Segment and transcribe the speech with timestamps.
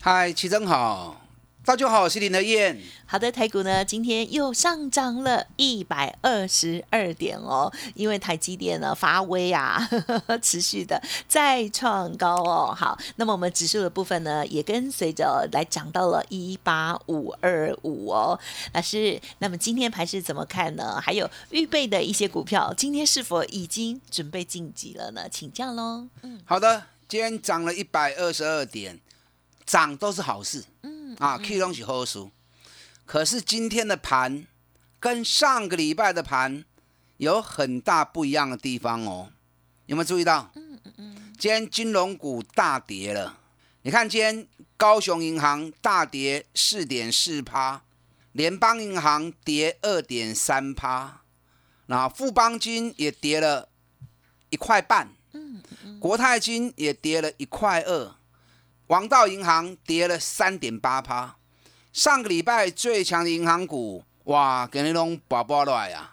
[0.00, 1.20] 嗨，齐真好，
[1.64, 2.80] 大家好，我是林德燕。
[3.06, 9.88] 好的，台股呢今天又上涨了一百二十二点哦，因为台积电呢发威啊，
[10.40, 12.72] 持续的再创高哦。
[12.72, 18.38] 好，那么我们指数的部分呢也跟随着来涨到了一八五二五哦。
[18.74, 21.00] 老师，那么今天盘是怎么看呢？
[21.00, 25.28] 还有预备的一些股票，今天是否已经准备晋级了呢？
[25.28, 26.06] 请教喽。
[26.22, 29.00] 嗯，好的，今天涨了一百二十二点。
[29.66, 32.30] 涨都是好事，嗯啊，K 东西好书。
[33.04, 34.46] 可是今天的盘
[34.98, 36.64] 跟上个礼拜的盘
[37.18, 39.30] 有很大不一样的地方哦，
[39.86, 40.50] 有没有注意到？
[40.54, 41.32] 嗯嗯嗯。
[41.38, 43.38] 今天金融股大跌了，
[43.82, 47.82] 你看今天高雄银行大跌四点四趴，
[48.32, 51.22] 联邦银行跌二点三趴，
[51.86, 53.68] 那富邦金也跌了
[54.50, 58.15] 一块半，嗯嗯，国泰金也跌了一块二。
[58.88, 61.36] 王道银行跌了三点八趴，
[61.92, 66.12] 上个礼拜最强的银行股，哇，给你弄宝宝来呀！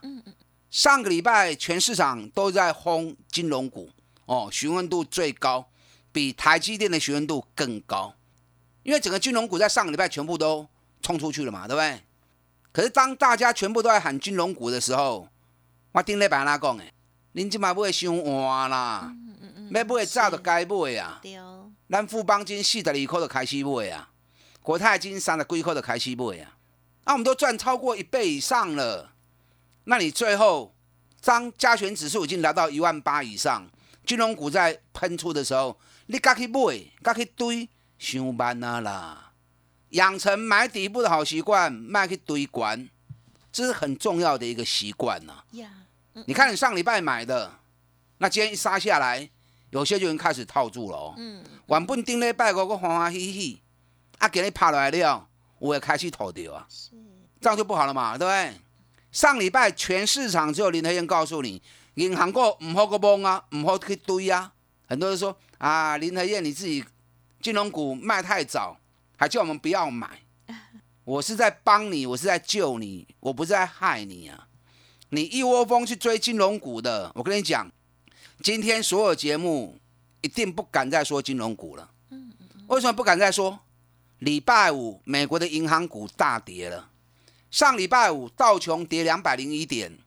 [0.71, 3.91] 上个礼拜全市场都在轰金融股，
[4.25, 5.67] 哦，询问度最高，
[6.11, 8.15] 比台积电的询问度更高，
[8.81, 10.67] 因为整个金融股在上个礼拜全部都
[11.03, 12.01] 冲出去了嘛，对不对？
[12.71, 15.27] 可是当大家全部都在喊金融股的时候，
[15.91, 16.91] 我顶礼拜哪讲诶？
[17.33, 19.13] 您今嘛不会伤换啦？
[19.79, 21.19] 要买早就该买啊。
[21.21, 21.71] 对哦。
[21.89, 24.09] 咱富邦金四十二块就开始买啊，
[24.61, 26.57] 国泰金三十几块就开始买啊，
[27.05, 29.11] 那我们都赚超过一倍以上了。
[29.83, 30.73] 那你最后
[31.21, 33.69] 当加权指数已经来到一万八以上，
[34.05, 37.69] 金融股在喷出的时候，你该去买，该去堆，
[37.99, 39.33] 上班啊啦！
[39.89, 42.89] 养成买底部的好习惯，卖去堆管，
[43.51, 45.43] 这是很重要的一个习惯呐。
[46.25, 47.59] 你看你上礼拜买的，
[48.17, 49.29] 那今天一杀下来。
[49.73, 51.13] 有些就已经开始套住了哦。
[51.17, 51.43] 嗯。
[51.65, 53.59] 原本顶礼拜五个欢欢喜喜，
[54.19, 56.65] 啊，给你拍落来了，我也开始套掉啊。
[56.69, 56.91] 是。
[57.41, 58.61] 这样就不好了嘛，对不对？
[59.11, 61.61] 上礼拜全市场只有林德燕告诉你，
[61.95, 64.53] 银行股唔好个崩啊，唔好去堆啊。
[64.87, 66.85] 很多人说啊，林德燕你自己
[67.41, 68.77] 金融股卖太早，
[69.17, 70.19] 还叫我们不要买。
[71.03, 74.47] 我是在帮你，我是在救你，我不是在害你啊。
[75.09, 77.71] 你一窝蜂去追金融股的，我跟你讲。
[78.43, 79.79] 今天所有节目
[80.19, 81.89] 一定不敢再说金融股了。
[82.67, 83.59] 为什么不敢再说？
[84.19, 86.89] 礼拜五美国的银行股大跌了。
[87.49, 89.97] 上礼拜五道琼跌两百零一点，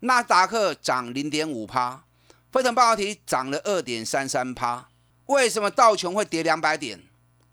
[0.00, 2.04] 纳达克涨零点五趴，
[2.50, 4.88] 非城半导体涨了二点三三趴。
[5.26, 6.98] 为什么道琼会跌两百点？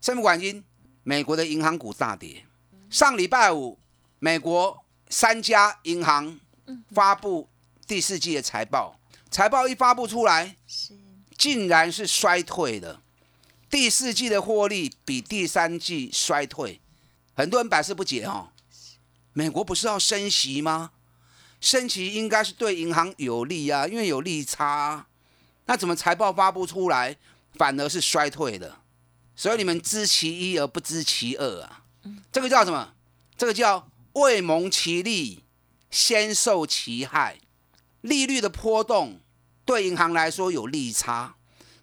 [0.00, 0.64] 什么原因？
[1.02, 2.46] 美国的银行股大跌。
[2.88, 3.78] 上礼拜五
[4.18, 6.40] 美国三家银行
[6.92, 7.50] 发布
[7.86, 8.98] 第四季的财报。
[9.30, 10.98] 财报一发布出来，是
[11.38, 13.00] 竟然是衰退的，
[13.70, 16.80] 第四季的获利比第三季衰退，
[17.34, 18.48] 很多人百思不解哦。
[19.32, 20.90] 美国不是要升息吗？
[21.60, 25.06] 升息应该是对银行有利啊，因为有利差。
[25.66, 27.16] 那怎么财报发布出来
[27.54, 28.78] 反而是衰退的？
[29.36, 31.84] 所以你们知其一而不知其二啊。
[32.32, 32.94] 这个叫什么？
[33.36, 35.44] 这个叫未蒙其利，
[35.90, 37.38] 先受其害。
[38.02, 39.20] 利率的波动
[39.64, 41.34] 对银行来说有利差，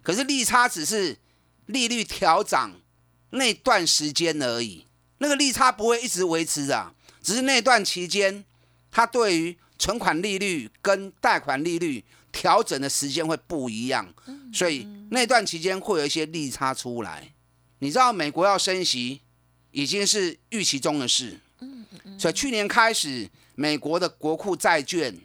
[0.02, 1.16] 可是利差只是
[1.66, 2.80] 利率调涨
[3.30, 4.84] 那段时间而已，
[5.18, 6.92] 那个利差不会一直维持的，
[7.22, 8.44] 只是那段期间，
[8.90, 14.12] 它对于存款利率跟贷款利率调整的时间会不一样，
[14.52, 17.32] 所以那段期间会有一些利差出来。
[17.78, 19.20] 你知道美国要升息
[19.70, 21.38] 已经是预期中的事，
[22.18, 25.16] 所以去年开始美国的国库债券。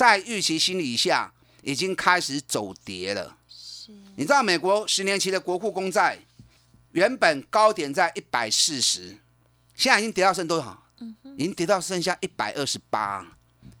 [0.00, 1.30] 在预期心理下，
[1.60, 3.36] 已经开始走跌了。
[3.46, 6.18] 是，你知道美国十年期的国库公债
[6.92, 9.18] 原本高点在一百四十，
[9.76, 10.82] 现在已经跌到剩多少？
[11.00, 13.36] 嗯已经跌到剩下一百二十八。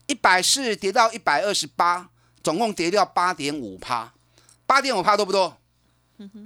[0.08, 2.10] 一百四跌到一百二十八，
[2.42, 4.12] 总共跌掉八点五趴。
[4.66, 5.56] 八点五趴多不多？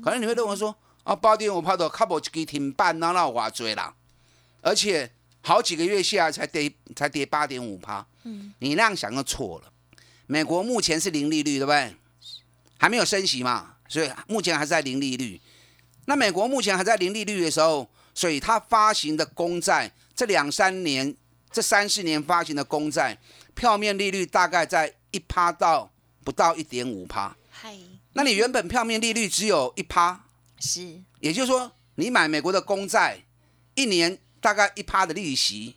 [0.05, 3.93] 可能你会认为说啊，八点五趴的卡一个停办，那那我追啦。
[4.61, 5.11] 而且
[5.43, 8.07] 好几个月下来才跌，才跌八点五趴。
[8.59, 9.73] 你那样想就错了。
[10.27, 11.95] 美国目前是零利率，对不对？
[12.79, 15.41] 还没有升息嘛，所以目前还是在零利率。
[16.07, 21.15] 那美国目前还在零利率的时候，所以它发行的公债，这两三年、
[21.51, 23.19] 这三四年发行的公债，
[23.55, 25.91] 票面利率大概在一趴到
[26.23, 27.35] 不到一点五趴。
[27.51, 27.75] 嗨，
[28.13, 30.27] 那你原本票面利率只有一趴，
[30.59, 33.25] 是也就是说，你买美国的公债，
[33.75, 35.77] 一年大概一趴的利息，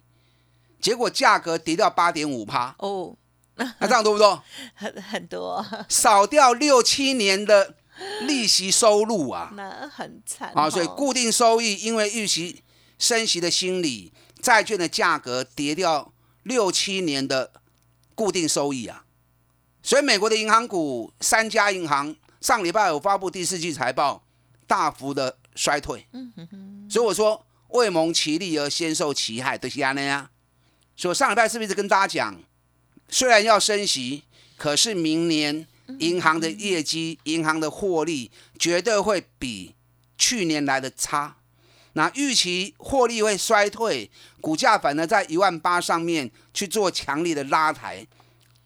[0.80, 3.16] 结果价格跌掉八点五趴，哦，
[3.56, 4.42] 那这样多不多？
[4.76, 7.76] 很很多，少掉六七年的
[8.28, 9.52] 利息收入啊！
[9.58, 12.64] 那很惨啊，所以哦固定收益因为预期
[13.00, 16.14] 升息的心理，债券的价格跌掉
[16.44, 17.52] 六七年的
[18.14, 19.06] 固定收益啊。
[19.82, 24.24] 所以美国的银行股三家银行上礼拜有发布第四季财报，
[24.68, 26.06] 大幅的衰退。
[26.90, 30.30] 所以我说未蒙其利而先受其害，就是安尼啊。
[30.98, 32.42] 所以上礼拜是不是一直跟大家讲，
[33.08, 34.24] 虽然要升息，
[34.58, 35.66] 可是明年
[36.00, 39.76] 银行的业绩、银行的获利绝对会比
[40.18, 41.38] 去年来的差。
[41.94, 44.12] 那预期获利会衰退，
[44.42, 48.06] 股价反而在一万八上面去做强力的拉抬，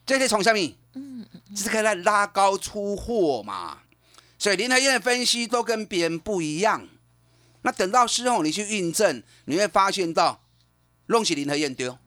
[0.06, 1.26] 这些从下面，嗯
[1.56, 3.80] 这是可以来拉高出货嘛。
[4.38, 6.88] 所以林和燕的分析都跟别人不一样。
[7.62, 10.42] 那等到事后你去印证，你会发现到
[11.06, 11.98] 弄起林和燕丢，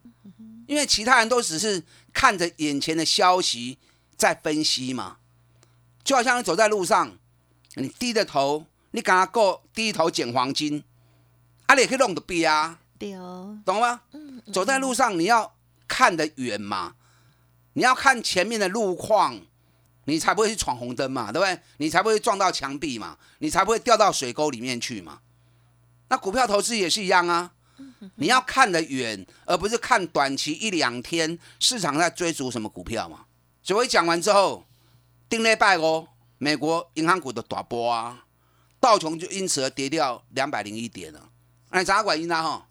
[0.67, 1.83] 因为其他人都只是
[2.13, 3.79] 看着眼前的消息
[4.17, 5.19] 在分析嘛。
[6.03, 7.17] 就好像你走在路上，
[7.77, 10.85] 你低着头，你敢他够低头捡黄金，
[11.67, 14.03] 啊，你也可以弄得币啊，对哦，懂吗？
[14.53, 15.55] 走在路上你要
[15.89, 16.95] 看得远嘛，
[17.73, 19.41] 你要看前面的路况，
[20.05, 21.59] 你才不会去闯红灯嘛，对不对？
[21.79, 25.21] 你才不会撞到墙壁嘛，你才不会掉到水沟里面去嘛。
[26.09, 27.53] 那股票投资也是一样啊，
[28.17, 33.25] 你要看得远，而不是看短期一两天市场在追逐什么股票嘛。
[33.63, 34.65] 所以我讲完之后，
[35.29, 36.09] 定礼拜哦，
[36.39, 38.25] 美国银行股的大波啊，
[38.79, 41.31] 道琼就因此而跌掉两百零一点了。
[41.71, 42.69] 哎，咋管因啊哈？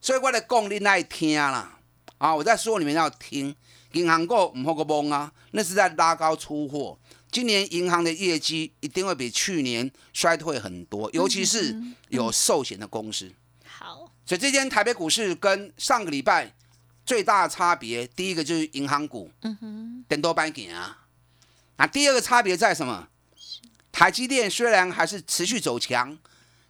[0.00, 1.78] 所以我来讲你爱听啦，
[2.18, 3.54] 啊，我在说你们要听，
[3.92, 6.98] 银行股唔好个崩啊，那是在拉高出货。
[7.32, 11.74] 今年银行的业绩一定会比去年衰退很多，尤其是
[12.10, 13.28] 有寿险的公司。
[13.28, 13.34] 好，
[14.26, 16.52] 所以这天台北股市跟上个礼拜
[17.04, 20.98] 最大的差别，第一个就是银行股，嗯哼，等多半点啊。
[21.76, 23.08] 那第二个差别在什么？
[23.92, 26.16] 台积电虽然还是持续走强，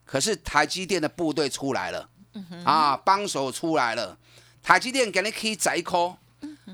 [0.04, 2.08] 可是台积电的部队出来了，
[2.64, 4.18] 啊，帮手出来了。
[4.62, 6.16] 台积电给你可以宰一颗，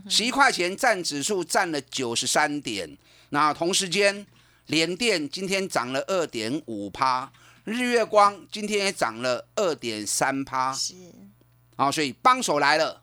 [0.09, 2.97] 十一块钱占指数占了九十三点。
[3.29, 4.27] 那同时间，
[4.67, 7.31] 联电今天涨了二点五趴，
[7.65, 10.73] 日月光今天也涨了二点三趴。
[10.73, 10.95] 是
[11.77, 13.03] 啊，所以帮手来了，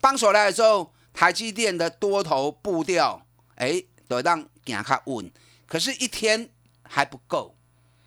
[0.00, 5.30] 帮手来了之后，台积电的多头步调，哎，得让行较稳。
[5.66, 6.48] 可是，一天
[6.82, 7.56] 还不够，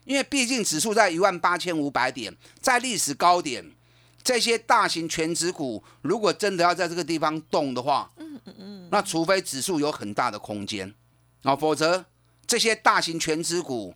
[0.06, 3.76] 因为毕竟指数在一万八千五百点，在历史高点，
[4.24, 10.96] 这些大型全指股如果真的要在这个地方动的话，嗯嗯嗯，那除非指数有很大的空间，
[11.44, 12.06] 啊，否则
[12.46, 13.94] 这些大型全指股，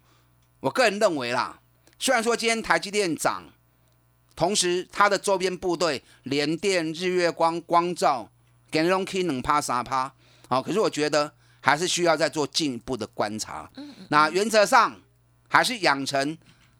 [0.60, 1.61] 我个人认为啦，
[2.02, 3.44] 虽然说今天台积电涨。
[4.34, 8.28] 同时，它的周边部队联电、日月光、光照，
[8.72, 10.12] 给龙 K 能趴三趴，
[10.48, 13.70] 好，可是我觉得还是需要再做进一步的观察。
[14.10, 15.00] 那原则上
[15.48, 16.36] 还是养成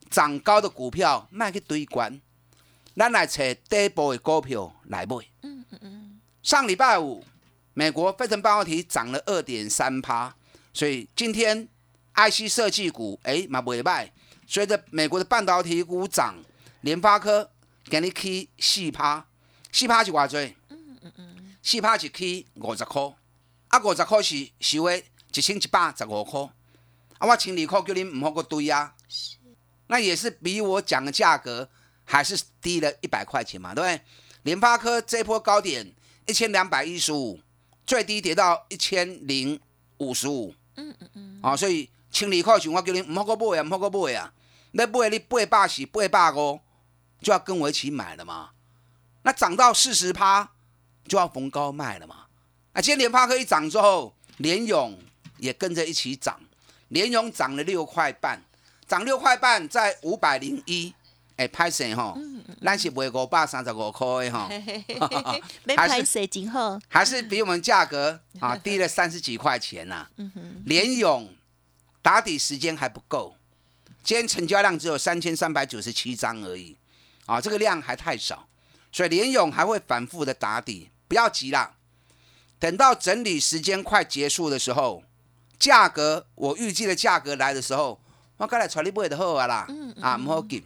[0.10, 2.20] 涨高的股票卖去堆关，
[2.96, 5.18] 咱来找底部的股票来买。
[6.42, 7.24] 上礼拜五，
[7.76, 10.34] 美国费城半导体涨了二点三趴，
[10.74, 11.68] 所以今天
[12.16, 14.10] IC 设计股哎嘛袂歹，
[14.52, 16.36] 随着美国的半导体股涨。
[16.82, 17.50] 联发科
[17.86, 19.24] 给你起四趴，
[19.72, 20.56] 四趴是偌济？
[21.62, 23.14] 四趴一起五十块，
[23.68, 24.98] 啊五十块是收的
[25.32, 26.42] 一千一百十五块，
[27.20, 28.96] 啊我千二块叫你唔好个堆啊，
[29.88, 31.70] 那也是比我讲的价格
[32.04, 34.02] 还是低了一百块钱嘛，对不对？
[34.42, 35.94] 联发科这波高点
[36.26, 37.40] 一千两百一十五，
[37.86, 39.60] 最低跌到一千零
[40.00, 44.34] 五十五，嗯嗯嗯，啊所以千二块钱我叫你唔好个买啊，唔好个买啊，
[44.72, 46.60] 你买你八百四八百哦。
[47.22, 48.50] 就要跟我一起买了嘛？
[49.22, 50.50] 那涨到四十趴
[51.08, 52.26] 就要逢高卖了嘛？
[52.74, 54.98] 啊，今天联发科一涨之后，联勇
[55.38, 56.42] 也跟着一起涨，
[56.88, 58.42] 联勇涨了六块半，
[58.88, 60.92] 涨六块半在五百零一，
[61.36, 62.16] 哎，拍谁哈？
[62.64, 64.50] 咱是卖五百三十五块的哈，
[65.64, 70.08] 没拍谁真好还是比我们价格啊低了三十几块钱呐、
[70.66, 71.32] 联勇
[72.02, 73.36] 打底时间还不够，
[74.04, 76.78] 今天成交量只有三千三百九十七张而已。
[77.28, 78.48] 啊，这个量还太少，
[78.92, 81.76] 所以联勇还会反复的打底，不要急啦。
[82.60, 85.04] 等到整理时间快结束的时候，
[85.58, 88.02] 价格我预计的价格来的时候，
[88.38, 90.64] 我刚才传你买就好啊啦，嗯嗯啊，唔好紧。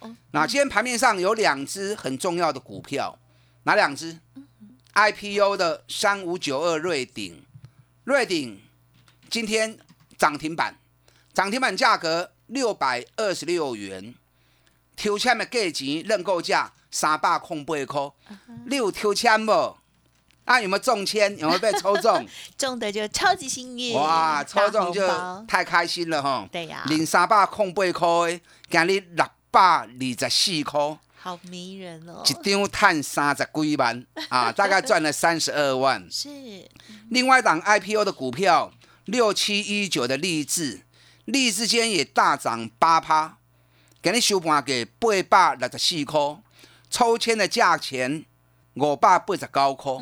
[0.00, 3.18] 好，那今天盘面上有两只很重要的股票，
[3.62, 4.18] 哪两只
[4.94, 7.42] ？IPO 的三五九二瑞鼎，
[8.04, 8.60] 瑞鼎
[9.30, 9.78] 今天
[10.18, 10.76] 涨停板，
[11.32, 14.14] 涨停板价格六百二十六元，
[14.94, 18.10] 抽签的价钱认购价三百空八块，
[18.66, 19.76] 你有抽签不？
[20.44, 21.34] 啊，有没有中签？
[21.38, 22.26] 有没有被抽中？
[22.58, 25.00] 中的就超级幸运，哇，抽中就
[25.48, 26.46] 太开心了哈！
[26.52, 30.98] 对呀零三百空八块的，今日六百二十四块。
[31.14, 36.06] 好迷人哦，一张赚三十几万啊， 大概赚了三十二万。
[36.10, 36.28] 是
[37.08, 38.72] 另外一档 IPO 的股票
[39.04, 40.80] 六七一九的励志，
[41.32, 43.38] 励志间也大涨八趴，
[44.02, 46.20] 给你收盘给八百六十四块，
[46.90, 48.24] 抽签的价钱
[48.74, 49.92] 五百八十九块，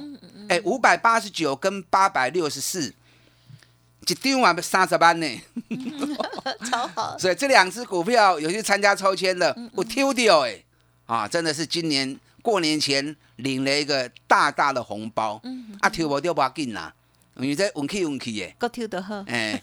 [0.49, 2.93] 哎，五百八十九跟八百六十四，
[4.07, 5.41] 一张嘛要三十万呢。
[6.69, 10.65] 超好， 所以这两只股票有去参加抽签的，我丢掉哎，
[11.07, 15.41] 啊，真的是今年过年前领了一个大大的红包，
[15.81, 16.93] 啊，抽不掉不要紧啦，
[17.43, 19.61] 因为这运气运气耶，够跳得好， 哎，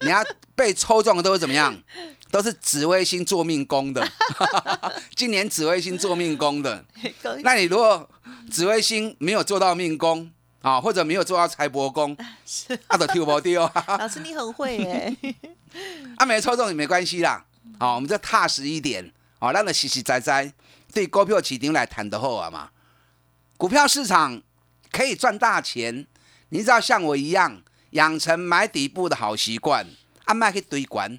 [0.00, 1.76] 你要被抽中的都是怎么样？
[2.30, 4.06] 都是紫微星做命宫的，
[5.14, 6.84] 今年紫微星做命宫的，
[7.42, 8.08] 那你如果
[8.50, 10.30] 紫微星没有做到命宫
[10.60, 12.16] 啊，或者没有做到财帛宫，
[12.88, 13.70] 啊，都抽不掉。
[13.98, 15.16] 老师你很会耶，
[16.16, 17.44] 啊，没抽中也没关系啦。
[17.78, 20.52] 好、我们就踏实一点，哦，让它实实在在
[20.92, 22.70] 对股票市场来谈的好啊嘛。
[23.56, 24.42] 股票市场
[24.90, 26.06] 可以赚大钱，
[26.50, 29.86] 你只要像我一样养成买底部的好习惯，
[30.24, 31.18] 啊，卖去堆管，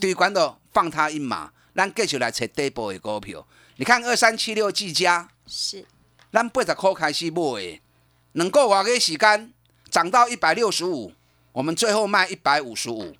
[0.00, 3.46] 堆管的放他一马，咱继续来找底部的股票。
[3.76, 5.84] 你看二三七六技嘉，是
[6.32, 7.80] 咱八十块开始买的，
[8.32, 9.52] 能够多个时间
[9.90, 11.12] 涨到一百六十五，
[11.52, 13.16] 我们最后卖一百五十五，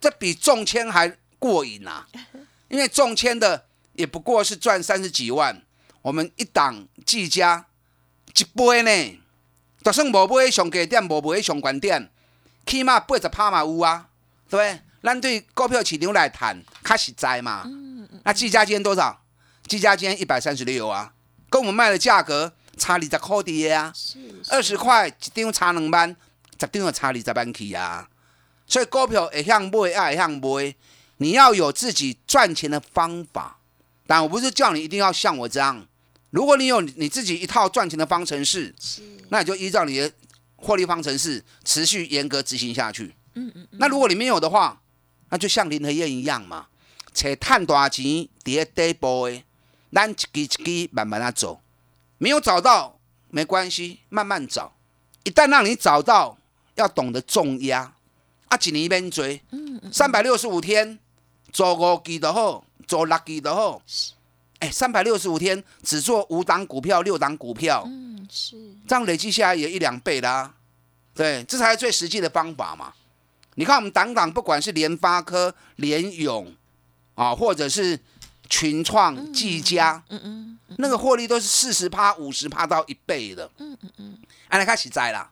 [0.00, 2.06] 这比中签还过瘾啊！
[2.68, 5.62] 因为中签的也不过是赚三十几万，
[6.02, 7.66] 我们一档技嘉
[8.34, 9.18] 一杯呢，
[9.86, 12.10] 就算无买上低点，无买上悬点，
[12.66, 14.08] 起码八十趴嘛有啊，
[14.50, 14.80] 对不对？
[15.00, 17.64] 咱对股票市场来谈，较实在嘛。
[18.24, 19.22] 那技嘉今天多少？
[19.68, 21.12] 技嘉今天一百三十六啊，
[21.48, 24.18] 跟我们卖的价格差二十块的啊，是
[24.50, 26.08] 二十块一张差两万，
[26.58, 28.08] 十张就差二十万去啊。
[28.66, 30.74] 所以股票会向买，爱向买，
[31.18, 33.58] 你要有自己赚钱的方法。
[34.04, 35.86] 但我不是叫你一定要像我这样，
[36.30, 40.12] 如果你有你自己一套赚钱的方程式，是，那你就依照你的
[40.56, 43.14] 获利方程式持续严格执行下去。
[43.34, 44.82] 嗯嗯那如果你没有的话，
[45.30, 46.66] 那就像林和燕一样嘛，
[47.14, 49.42] 找探大钱伫咧底部的，
[49.92, 51.60] 咱一支一支慢慢啊走，
[52.18, 52.98] 没有找到
[53.30, 54.72] 没关系，慢慢找。
[55.24, 56.38] 一旦让你找到，
[56.74, 57.92] 要懂得重压，
[58.48, 59.42] 啊，一年免追，
[59.92, 60.98] 三百六十五天
[61.52, 63.82] 做五支就好，做六支就好。
[64.58, 68.56] 哎，三百六十五天只做五档股票、六档股票，嗯是，
[68.88, 70.54] 这样累积下来也一两倍啦、
[71.14, 72.92] 对，这才是最实际的方法嘛。
[73.56, 76.52] 你看我们档档，不管是联发科、联勇
[77.14, 77.98] 啊，或者是
[78.48, 83.50] 群创、技嘉，嗯嗯那个获利都是四十趴、五十趴到一倍的。
[83.58, 85.30] 嗯嗯嗯，安来开始在啦，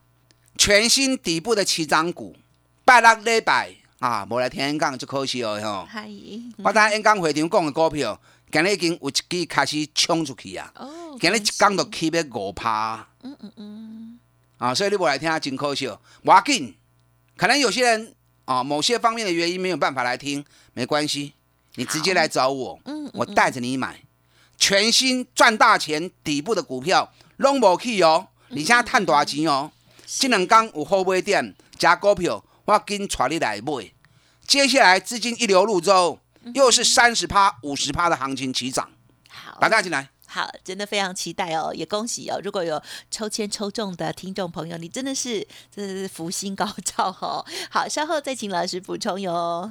[0.59, 2.37] 全新底部的起涨股，
[2.85, 3.75] 拜六礼拜。
[4.01, 5.87] 啊，无来听演讲就可惜哦吼。
[5.89, 6.11] 嗨，
[6.59, 8.21] 我等下演讲会场讲的股票，
[8.55, 10.73] 今日已经有一支开始冲出去啊。
[10.77, 14.19] 哦，今日一天就起要五趴，嗯嗯嗯，
[14.59, 15.89] 啊，所以你无来听真可惜。
[15.89, 16.73] 无要紧，
[17.37, 21.33] 可能有些人啊，某些方面的原因没有办法来听，没关系，
[21.75, 24.01] 你直接来找我，嗯嗯我带着你买。
[24.57, 28.29] 全新赚大钱底部的股票，拢无去哦。
[28.51, 29.73] 你现在赚大钱哦，
[30.07, 33.91] 这两天有好买点加股票，我紧带你来买。
[34.47, 36.21] 接下来资金一流入之后，
[36.53, 38.91] 又是三十趴、五十趴的行情起涨，
[39.29, 40.11] 好，把大家进来。
[40.27, 42.41] 好，真的非常期待哦，也恭喜哦！
[42.43, 47.45] 如果有抽签抽中的听众朋友，你真的是真的是福星高照哦。
[47.71, 49.71] 好，稍后再请老师补充哟。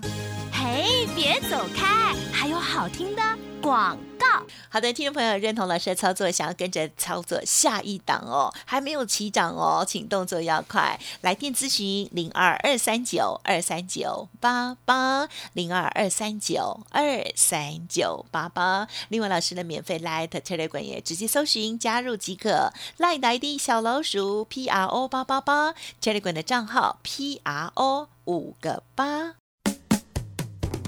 [0.54, 3.22] 嘿，别走开，还有好听的
[3.64, 4.46] 广告。
[4.68, 18.86] 好的，听众朋友认同老师的操作，想要跟着操作下一档哦，还没有起涨哦，请动作要快，来电咨询零二二三九二三九八八零二二三九二三九八八。
[19.08, 29.36] 另外，老师的免费 Light Telegram 也直接搜寻加入即可，Light ID 小老鼠 P R O 八八八，Telegram 的账号 P R O 五个八。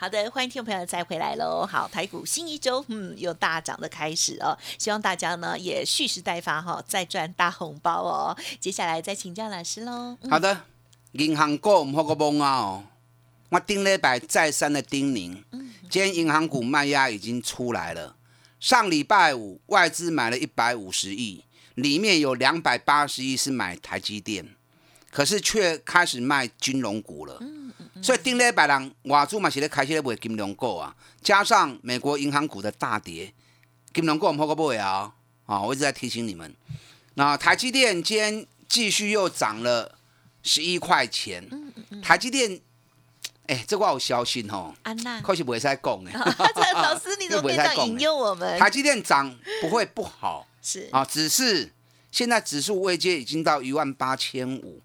[0.00, 1.66] 好的，欢迎听众朋友再回来喽。
[1.66, 4.56] 好，台股新一周，嗯，有大涨的开始哦。
[4.78, 8.38] 希望大家呢也蓄势待发哈，再赚大红包哦。
[8.60, 10.16] 接下来再请教老师喽。
[10.30, 10.60] 好的，
[11.12, 12.84] 银行股唔好个懵啊哦。
[13.48, 15.42] 我顶礼拜再三的叮咛，
[15.90, 18.14] 今天银行股卖压已经出来了。
[18.60, 21.42] 上礼拜五外资买了一百五十亿，
[21.74, 24.54] 里面有两百八十亿是买台积电，
[25.10, 27.40] 可是却开始卖金融股了。
[28.00, 33.32] 所以顶礼拜人外资嘛是咧开始咧卖金融股啊，加上美国银行股的大跌，
[33.92, 35.12] 金融股唔好个买啊！
[35.46, 36.54] 啊，我一直在提醒你们。
[37.14, 39.98] 那台积电今天继续又涨了
[40.42, 41.48] 十一块钱。
[42.02, 42.60] 台积电，
[43.46, 44.74] 哎，这我有小心哦。
[44.82, 46.12] 安娜，可是不会再讲哎。
[46.74, 48.56] 老师，你怎么这样引诱我们？
[48.60, 51.72] 台积电涨不会不好，是啊，只是
[52.12, 54.80] 现在指数位阶已经到一万八千五，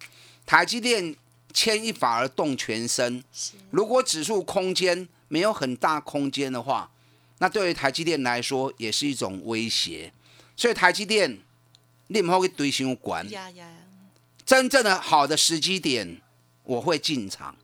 [0.45, 1.15] 台积电。
[1.53, 3.23] 牵一发而动全身。
[3.69, 6.89] 如果指数空间没有很大空间的话，
[7.37, 10.11] 那对于台积电来说也是一种威胁。
[10.57, 11.39] 所以台积电，
[12.07, 13.27] 你唔好去堆想管。
[14.45, 16.19] 真正的好的时机点，
[16.63, 17.55] 我会进场。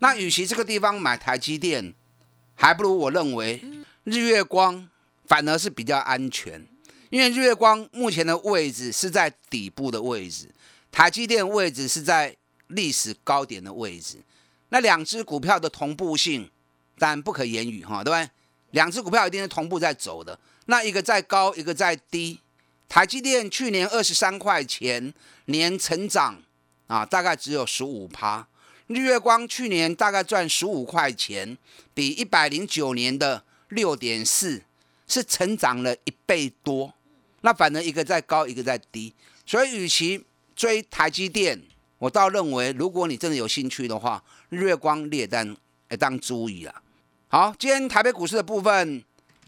[0.00, 1.94] 那与其这个地方买台积电，
[2.54, 3.62] 还不如我认为
[4.04, 4.88] 日月光
[5.26, 6.66] 反而是比较安全，
[7.10, 10.50] 因为日月光目前的位置是在底部的位置，
[10.90, 12.36] 台积电位置是在。
[12.68, 14.16] 历史高点的位置，
[14.70, 16.50] 那两只股票的同步性
[16.98, 18.30] 但不可言语哈，对不对？
[18.70, 20.38] 两只股票一定是同步在走的。
[20.66, 22.40] 那一个在高，一个在低。
[22.88, 25.12] 台积电去年二十三块钱，
[25.46, 26.40] 年成长
[26.86, 28.46] 啊，大概只有十五趴。
[28.86, 31.56] 日月光去年大概赚十五块钱，
[31.92, 34.62] 比一百零九年的六点四
[35.06, 36.92] 是成长了一倍多。
[37.40, 39.12] 那反正一个在高，一个在低，
[39.46, 40.24] 所以与其
[40.56, 41.60] 追台积电。
[42.04, 45.56] 我倒认为，如果你真的有兴趣的话，日月光列单
[45.88, 46.82] 来当注意了。
[47.28, 49.02] 好，今天台北股市的部分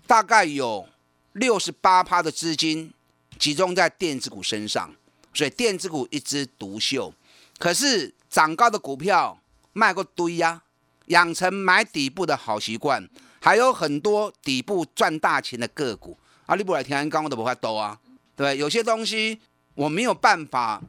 [0.07, 0.89] 大概有
[1.35, 2.91] 六十八趴的资金
[3.39, 4.91] 集中在电子股身上，
[5.35, 7.13] 所以电子股一枝独秀。
[7.59, 9.39] 可是涨高的股票
[9.75, 10.63] 卖过堆呀，
[11.09, 13.07] 养成买底部的好习惯，
[13.39, 16.17] 还有很多底部赚大钱的个股。
[16.47, 18.01] 阿里不来听刚刚都不会多啊，
[18.35, 19.39] 对有些东西
[19.75, 20.83] 我没有办法，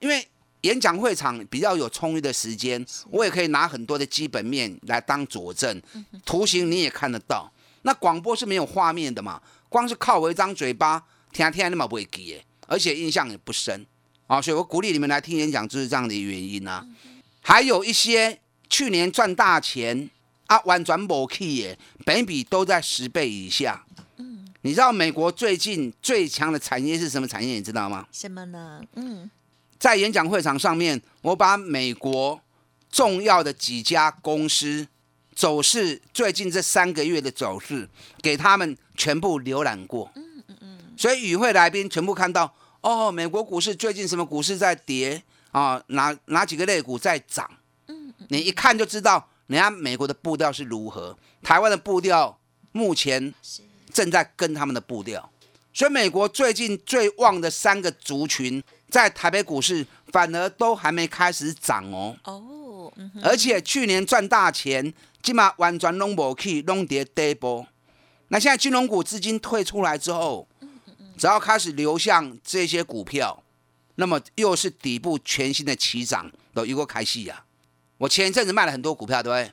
[0.00, 0.28] 因为。
[0.62, 5.80] 演讲会场比较有充裕的时间，我也可以拿很多的基本面来当佐证，
[6.24, 7.50] 图形你也看得到。
[7.82, 13.86] 那广播是没有画面的嘛，光是靠我一张嘴巴，听听那么不会记，而且印象也不深
[14.26, 14.38] 啊。
[14.38, 16.86] 所以我鼓励你们来听演讲，就是这样的原因啊。
[17.40, 20.10] 还有一些去年赚大钱
[20.46, 23.82] 啊，完全无去耶，本比都在十倍以下。
[24.18, 27.54] 嗯，你知道美国最近最强的产业是什么产业？
[27.54, 28.06] 你知道吗？
[28.12, 28.82] 什么呢？
[28.96, 29.30] 嗯。
[29.80, 32.38] 在演讲会场上面，我把美国
[32.90, 34.86] 重要的几家公司
[35.34, 37.88] 走势，最近这三个月的走势，
[38.20, 40.12] 给他们全部浏览过。
[40.14, 40.78] 嗯嗯嗯。
[40.98, 45.82] 所以与会来宾全部看到，哦，美国股市最近什么股市在跌啊？
[45.86, 47.50] 哪哪几个类股在涨？
[48.28, 52.38] 你一看就知道，人家美国的步调是如何，台湾的步调
[52.72, 53.32] 目前
[53.90, 55.32] 正在跟他们的步调。
[55.72, 58.62] 所以美国最近最旺的三个族群。
[58.90, 67.66] 在台北股市反而都还没开始涨哦，哦，而且去年赚大钱，起码完全拢无去弄跌跌波。
[68.28, 70.48] 那现在金融股资金退出来之后，
[71.16, 73.42] 只要开始流向这些股票，
[73.94, 77.44] 那么又是底部全新的起涨都一个开戏呀。
[77.98, 79.52] 我前一阵子卖了很多股票，对不对？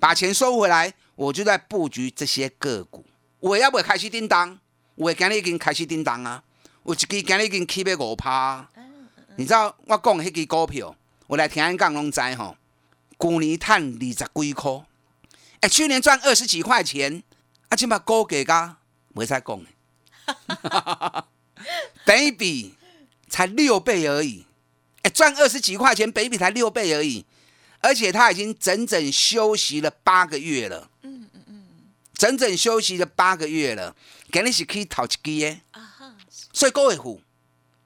[0.00, 3.04] 把钱收回来，我就在布局这些个股。
[3.40, 4.58] 我要不要开始叮当？
[4.94, 6.42] 我今日已经开始叮当啊！
[6.84, 8.68] 有一支今日已经起码五趴。
[9.38, 10.96] 你知道我讲迄支股票，
[11.28, 12.56] 我来听安讲拢知吼。
[13.20, 14.84] 去年赚二十几块，
[15.60, 17.22] 哎，去年赚二十几块钱，
[17.68, 18.76] 啊，即嘛股价噶
[19.14, 19.64] 袂使讲
[20.26, 21.24] 诶，
[22.04, 22.74] 等比
[23.28, 24.44] 才六倍而已。
[25.02, 27.24] 哎，赚二十几块钱，比比才六倍而已，
[27.78, 30.90] 而且他已经整整休息了八个月了。
[31.02, 31.64] 嗯嗯嗯，
[32.14, 33.94] 整整休息了八个月了，
[34.32, 35.60] 今日是可以讨一支的。
[35.70, 36.16] 啊哈，
[36.52, 37.22] 所以各位虎，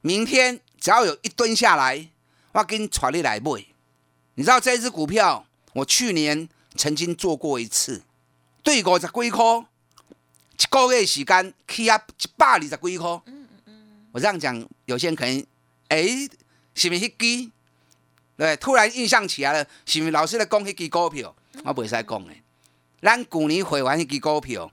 [0.01, 2.09] 明天只要有一蹲下来，
[2.51, 3.65] 我给你传你来买。
[4.35, 8.03] 你知道这只股票，我去年曾经做过一次，
[8.65, 9.65] 对五十几块，
[10.59, 13.09] 一个月时间起啊一百二十几块。
[14.11, 15.47] 我这样讲，有些人可能，
[15.87, 16.03] 哎、
[16.75, 17.51] 是不是迄支？
[18.37, 21.33] 对，突然印象起来了，是不是老师在讲迄支股票？
[21.65, 22.33] 我袂使讲的。
[23.01, 24.73] 咱去年会完迄支股票，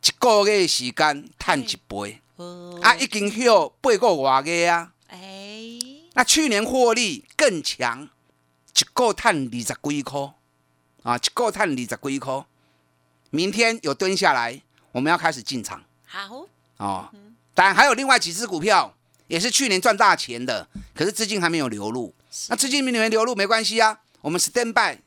[0.00, 2.20] 一个月时间赚一倍。
[2.36, 4.91] 哦，啊，已经有八个外个啊。
[5.12, 5.78] 哎，
[6.14, 8.08] 那去年获利更强，
[8.74, 10.20] 一个赚二十几块
[11.02, 12.44] 啊，一个赚二十几块。
[13.28, 16.46] 明天有蹲下来，我们要开始进场好，
[16.78, 17.10] 哦。
[17.54, 18.94] 当然还有另外几只股票，
[19.26, 22.14] 也是去年赚大钱的，可是资金还没有流入。
[22.48, 24.98] 那资金没有流入没关系啊，我们 stand by，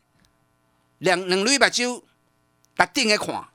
[1.00, 2.04] 两两绿把揪，
[2.76, 3.48] 把定一款。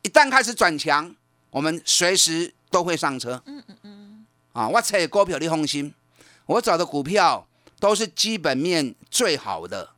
[0.00, 1.14] 一旦开始转强，
[1.50, 3.42] 我们随时都会上车。
[3.44, 3.77] 嗯嗯嗯。
[4.58, 5.94] 啊，我找的股票你放心，
[6.46, 7.46] 我找的股票
[7.78, 9.90] 都是基本面最好的，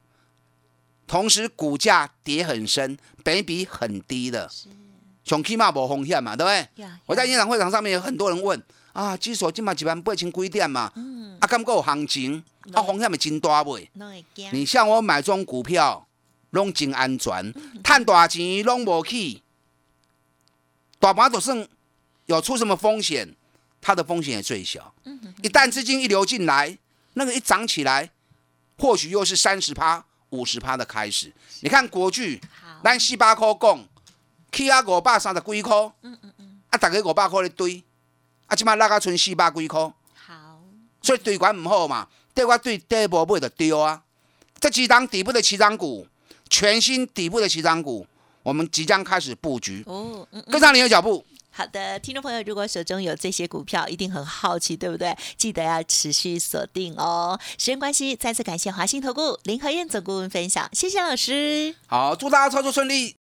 [1.06, 4.50] 同时股价跌很深，本比很低的，
[5.24, 6.84] 熊起码无风险嘛，对不对？
[6.84, 10.92] 呀，我在演讲会场上面有很多人问啊，基础今嘛一万八千几点嘛，
[11.40, 12.44] 啊，敢够有行情，
[12.74, 13.88] 啊，风险咪真大袂？
[14.52, 16.06] 你像我买这种股票，
[16.50, 19.40] 拢真安全， 赚大钱拢无去，
[20.98, 21.66] 大盘就算
[22.26, 23.34] 有出什么风险，
[23.80, 24.92] 它的风险也最小。
[25.42, 26.76] 一旦资金一流进来，
[27.14, 28.10] 那个一涨起来，
[28.78, 31.32] 或许又是三十趴、五十趴的开始。
[31.60, 33.84] 你看国巨，好，咱四百块讲，
[34.52, 37.82] 起啊五百三十几块，嗯嗯嗯啊，大家五百块咧堆，
[38.46, 39.80] 啊，即摆拉个剩四百几块。
[40.14, 40.62] 好，
[41.02, 44.02] 所以对管唔好嘛，对我对底部买就丢啊。
[44.60, 46.06] 这几档底部的起涨股，
[46.50, 48.06] 全新底部的起涨股，
[48.42, 50.52] 我们即将开始布局，哦，嗯嗯。
[50.52, 51.24] 跟上你的脚步。
[51.52, 55.16] 好的，听众朋友，如果手中有这些股票，一定很好奇，对不对？
[55.36, 57.38] 记得要持续锁定哦。
[57.58, 61.74] 时间关系，再次感谢华兴投顾林和燕总顾问分享，谢谢老师。
[61.88, 63.16] 好，祝大家操作顺利。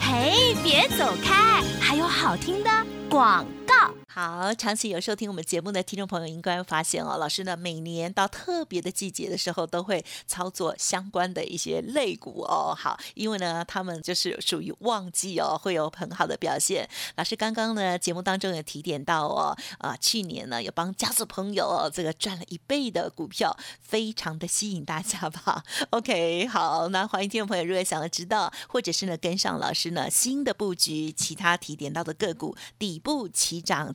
[0.00, 2.70] 嘿，别走开，还有好听的
[3.08, 3.99] 广告。
[4.12, 12.74] 好，长期有收听我们节目的听众朋友应该发现哦，老师呢每年到特别的季节的时候，都会操作相关的一些类股哦。
[12.76, 16.90] 好，因为呢他们就是属于旺季哦，会有很好的表现。
[17.14, 25.62] 老师刚刚呢节目当中有提点到哦，啊、去年呢有帮家族朋友哦这个赚了一倍的股票，非常的吸引大家吧。
[25.90, 33.94] OK，好，那欢迎听众朋友如果想要知道，或者是呢跟上老师呢新的布局，其他提点到的个股底部起涨